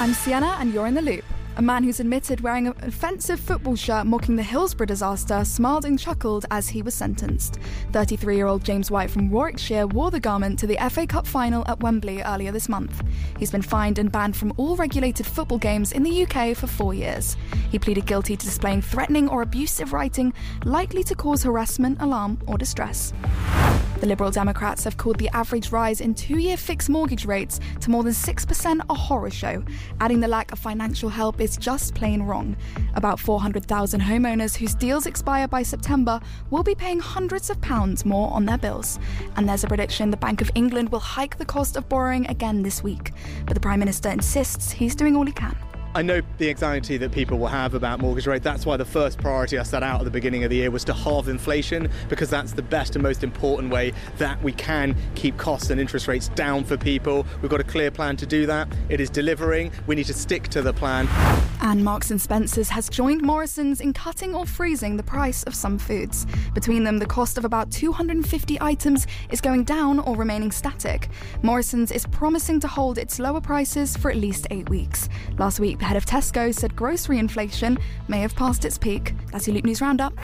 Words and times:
I'm 0.00 0.14
Sienna, 0.14 0.56
and 0.58 0.72
you're 0.72 0.86
in 0.86 0.94
the 0.94 1.02
loop. 1.02 1.24
A 1.58 1.62
man 1.62 1.84
who's 1.84 2.00
admitted 2.00 2.40
wearing 2.40 2.66
an 2.66 2.74
offensive 2.80 3.38
football 3.38 3.76
shirt 3.76 4.06
mocking 4.06 4.34
the 4.34 4.42
Hillsborough 4.42 4.86
disaster 4.86 5.44
smiled 5.44 5.84
and 5.84 5.98
chuckled 5.98 6.46
as 6.50 6.70
he 6.70 6.80
was 6.80 6.94
sentenced. 6.94 7.58
33 7.92 8.34
year 8.34 8.46
old 8.46 8.64
James 8.64 8.90
White 8.90 9.10
from 9.10 9.28
Warwickshire 9.28 9.86
wore 9.86 10.10
the 10.10 10.18
garment 10.18 10.58
to 10.60 10.66
the 10.66 10.78
FA 10.88 11.06
Cup 11.06 11.26
final 11.26 11.68
at 11.68 11.80
Wembley 11.80 12.22
earlier 12.22 12.50
this 12.50 12.66
month. 12.66 13.02
He's 13.38 13.50
been 13.50 13.60
fined 13.60 13.98
and 13.98 14.10
banned 14.10 14.38
from 14.38 14.54
all 14.56 14.74
regulated 14.74 15.26
football 15.26 15.58
games 15.58 15.92
in 15.92 16.02
the 16.02 16.22
UK 16.24 16.56
for 16.56 16.66
four 16.66 16.94
years. 16.94 17.36
He 17.70 17.78
pleaded 17.78 18.06
guilty 18.06 18.38
to 18.38 18.46
displaying 18.46 18.80
threatening 18.80 19.28
or 19.28 19.42
abusive 19.42 19.92
writing 19.92 20.32
likely 20.64 21.04
to 21.04 21.14
cause 21.14 21.42
harassment, 21.42 22.00
alarm, 22.00 22.38
or 22.46 22.56
distress. 22.56 23.12
The 24.00 24.06
Liberal 24.06 24.30
Democrats 24.30 24.84
have 24.84 24.96
called 24.96 25.18
the 25.18 25.28
average 25.36 25.72
rise 25.72 26.00
in 26.00 26.14
two 26.14 26.38
year 26.38 26.56
fixed 26.56 26.88
mortgage 26.88 27.26
rates 27.26 27.60
to 27.80 27.90
more 27.90 28.02
than 28.02 28.14
6% 28.14 28.80
a 28.88 28.94
horror 28.94 29.30
show, 29.30 29.62
adding 30.00 30.20
the 30.20 30.26
lack 30.26 30.52
of 30.52 30.58
financial 30.58 31.10
help 31.10 31.38
is 31.38 31.58
just 31.58 31.94
plain 31.94 32.22
wrong. 32.22 32.56
About 32.94 33.20
400,000 33.20 34.00
homeowners 34.00 34.56
whose 34.56 34.74
deals 34.74 35.04
expire 35.04 35.46
by 35.48 35.62
September 35.62 36.18
will 36.48 36.62
be 36.62 36.74
paying 36.74 36.98
hundreds 36.98 37.50
of 37.50 37.60
pounds 37.60 38.06
more 38.06 38.32
on 38.32 38.46
their 38.46 38.56
bills. 38.56 38.98
And 39.36 39.46
there's 39.46 39.64
a 39.64 39.68
prediction 39.68 40.10
the 40.10 40.16
Bank 40.16 40.40
of 40.40 40.50
England 40.54 40.90
will 40.90 41.00
hike 41.00 41.36
the 41.36 41.44
cost 41.44 41.76
of 41.76 41.86
borrowing 41.90 42.26
again 42.28 42.62
this 42.62 42.82
week. 42.82 43.12
But 43.44 43.52
the 43.52 43.60
Prime 43.60 43.80
Minister 43.80 44.08
insists 44.08 44.70
he's 44.70 44.94
doing 44.94 45.14
all 45.14 45.26
he 45.26 45.32
can. 45.32 45.54
I 45.92 46.02
know 46.02 46.20
the 46.38 46.48
anxiety 46.48 46.98
that 46.98 47.10
people 47.10 47.36
will 47.36 47.48
have 47.48 47.74
about 47.74 47.98
mortgage 47.98 48.28
rate. 48.28 48.44
That's 48.44 48.64
why 48.64 48.76
the 48.76 48.84
first 48.84 49.18
priority 49.18 49.58
I 49.58 49.64
set 49.64 49.82
out 49.82 50.00
at 50.00 50.04
the 50.04 50.10
beginning 50.10 50.44
of 50.44 50.50
the 50.50 50.56
year 50.56 50.70
was 50.70 50.84
to 50.84 50.92
halve 50.92 51.28
inflation 51.28 51.90
because 52.08 52.30
that's 52.30 52.52
the 52.52 52.62
best 52.62 52.94
and 52.94 53.02
most 53.02 53.24
important 53.24 53.72
way 53.72 53.92
that 54.18 54.40
we 54.40 54.52
can 54.52 54.94
keep 55.16 55.36
costs 55.36 55.68
and 55.70 55.80
interest 55.80 56.06
rates 56.06 56.28
down 56.28 56.62
for 56.62 56.76
people. 56.76 57.26
We've 57.42 57.50
got 57.50 57.60
a 57.60 57.64
clear 57.64 57.90
plan 57.90 58.16
to 58.18 58.26
do 58.26 58.46
that. 58.46 58.68
It 58.88 59.00
is 59.00 59.10
delivering. 59.10 59.72
We 59.88 59.96
need 59.96 60.06
to 60.06 60.14
stick 60.14 60.46
to 60.50 60.62
the 60.62 60.72
plan. 60.72 61.08
And 61.62 61.84
Marks 61.84 62.10
and 62.10 62.20
Spencers 62.20 62.70
has 62.70 62.88
joined 62.88 63.22
Morrison's 63.22 63.80
in 63.80 63.92
cutting 63.92 64.34
or 64.34 64.46
freezing 64.46 64.96
the 64.96 65.02
price 65.02 65.42
of 65.44 65.54
some 65.54 65.78
foods. 65.78 66.26
Between 66.54 66.84
them, 66.84 66.98
the 66.98 67.06
cost 67.06 67.36
of 67.36 67.44
about 67.44 67.70
250 67.70 68.58
items 68.60 69.06
is 69.30 69.40
going 69.40 69.64
down 69.64 69.98
or 70.00 70.16
remaining 70.16 70.50
static. 70.50 71.08
Morrison's 71.42 71.92
is 71.92 72.06
promising 72.06 72.60
to 72.60 72.68
hold 72.68 72.96
its 72.96 73.18
lower 73.18 73.40
prices 73.40 73.96
for 73.96 74.10
at 74.10 74.16
least 74.16 74.46
8 74.50 74.68
weeks. 74.70 75.08
Last 75.38 75.60
week, 75.60 75.78
the 75.78 75.84
head 75.84 75.96
of 75.96 76.06
Tesco 76.06 76.54
said 76.54 76.74
grocery 76.74 77.18
inflation 77.18 77.78
may 78.08 78.20
have 78.20 78.34
passed 78.34 78.64
its 78.64 78.78
peak. 78.78 79.14
That's 79.30 79.46
your 79.46 79.54
Loop 79.54 79.64
News 79.64 79.80
Roundup. 79.82 80.14